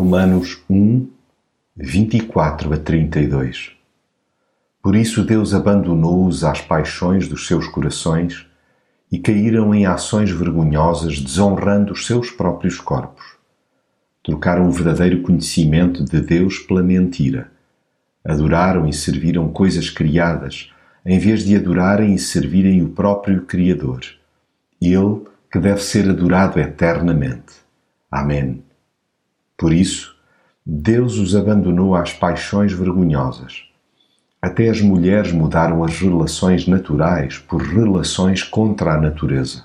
[0.00, 1.08] Romanos 1,
[1.76, 3.72] 24 a 32.
[4.82, 8.46] Por isso Deus abandonou-os às paixões dos seus corações
[9.12, 13.36] e caíram em ações vergonhosas, desonrando os seus próprios corpos.
[14.24, 17.52] Trocaram o verdadeiro conhecimento de Deus pela mentira.
[18.24, 20.72] Adoraram e serviram coisas criadas,
[21.04, 24.00] em vez de adorarem e servirem o próprio Criador.
[24.80, 27.52] Ele que deve ser adorado eternamente.
[28.10, 28.64] Amém.
[29.60, 30.16] Por isso,
[30.64, 33.64] Deus os abandonou às paixões vergonhosas.
[34.40, 39.64] Até as mulheres mudaram as relações naturais por relações contra a natureza.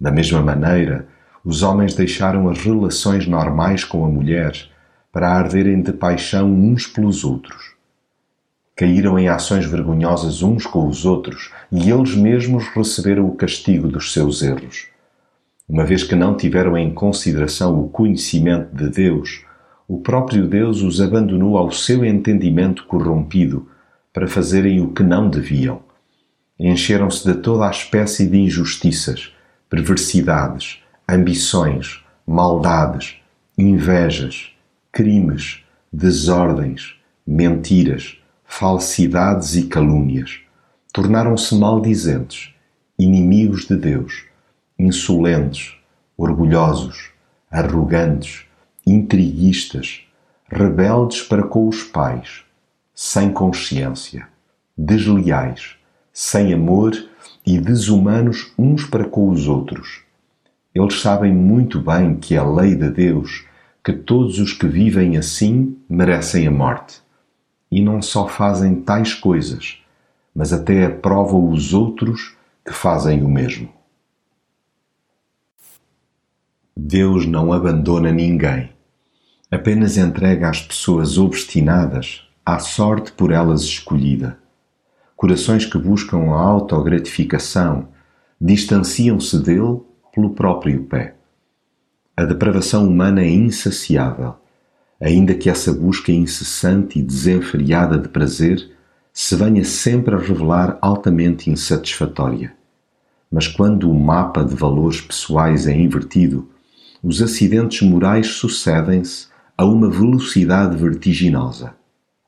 [0.00, 1.06] Da mesma maneira,
[1.44, 4.56] os homens deixaram as relações normais com a mulher
[5.12, 7.74] para arderem de paixão uns pelos outros.
[8.74, 14.12] Caíram em ações vergonhosas uns com os outros e eles mesmos receberam o castigo dos
[14.12, 14.91] seus erros.
[15.72, 19.42] Uma vez que não tiveram em consideração o conhecimento de Deus,
[19.88, 23.66] o próprio Deus os abandonou ao seu entendimento corrompido
[24.12, 25.80] para fazerem o que não deviam.
[26.60, 29.32] Encheram-se de toda a espécie de injustiças,
[29.70, 33.16] perversidades, ambições, maldades,
[33.56, 34.52] invejas,
[34.92, 40.38] crimes, desordens, mentiras, falsidades e calúnias.
[40.92, 42.52] Tornaram-se maldizentes,
[42.98, 44.30] inimigos de Deus
[44.86, 45.74] insolentes,
[46.16, 47.10] orgulhosos,
[47.50, 48.44] arrogantes,
[48.86, 50.02] intriguistas,
[50.50, 52.44] rebeldes para com os pais,
[52.94, 54.26] sem consciência,
[54.76, 55.76] desleais,
[56.12, 56.92] sem amor
[57.46, 60.02] e desumanos uns para com os outros.
[60.74, 63.44] Eles sabem muito bem que é lei de Deus
[63.84, 67.00] que todos os que vivem assim merecem a morte.
[67.70, 69.82] E não só fazem tais coisas,
[70.34, 73.68] mas até aprovam os outros que fazem o mesmo.
[76.74, 78.70] Deus não abandona ninguém.
[79.50, 84.38] Apenas entrega as pessoas obstinadas à sorte por elas escolhida.
[85.14, 87.88] Corações que buscam a autogratificação
[88.40, 89.82] distanciam-se dele
[90.14, 91.14] pelo próprio pé.
[92.16, 94.36] A depravação humana é insaciável,
[94.98, 98.70] ainda que essa busca incessante e desenfreada de prazer
[99.12, 102.54] se venha sempre a revelar altamente insatisfatória.
[103.30, 106.48] Mas quando o mapa de valores pessoais é invertido,
[107.02, 109.26] os acidentes morais sucedem-se
[109.58, 111.74] a uma velocidade vertiginosa.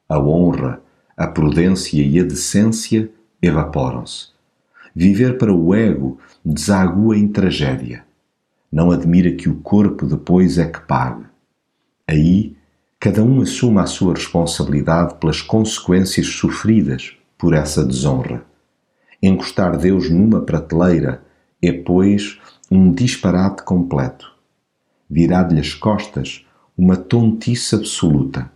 [0.08, 0.82] A honra,
[1.16, 3.08] a prudência e a decência
[3.40, 4.28] evaporam-se.
[4.92, 8.04] Viver para o ego desagua em tragédia.
[8.70, 11.24] Não admira que o corpo depois é que pague.
[12.08, 12.56] Aí,
[12.98, 18.44] cada um assuma a sua responsabilidade pelas consequências sofridas por essa desonra.
[19.22, 21.22] Encostar Deus numa prateleira
[21.62, 24.33] é, pois, um disparate completo
[25.08, 26.44] virado-lhe as costas
[26.76, 28.50] uma tontice absoluta.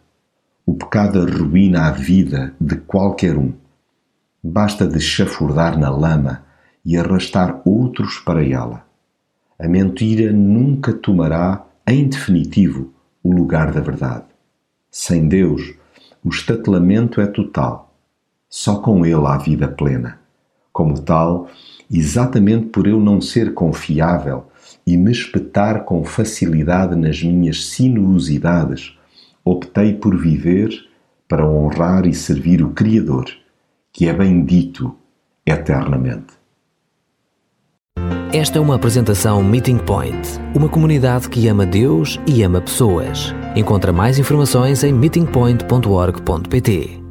[0.67, 3.53] O pecado arruína a vida de qualquer um.
[4.43, 6.45] Basta de chafurdar na lama
[6.85, 8.85] e arrastar outros para ela.
[9.59, 12.93] A mentira nunca tomará, em definitivo,
[13.23, 14.25] o lugar da verdade.
[14.91, 15.75] Sem Deus,
[16.25, 17.95] o estatelamento é total.
[18.49, 20.19] Só com Ele há vida plena.
[20.73, 21.49] Como tal,
[21.91, 24.47] exatamente por eu não ser confiável
[24.89, 28.97] e me espetar com facilidade nas minhas sinuosidades,
[29.45, 30.71] optei por viver
[31.29, 33.27] para honrar e servir o Criador,
[33.93, 34.97] que é bendito
[35.45, 36.39] eternamente.
[38.33, 43.35] Esta é uma apresentação Meeting Point, uma comunidade que ama Deus e ama pessoas.
[43.55, 47.08] Encontra mais informações em meetingpoint.org.pt.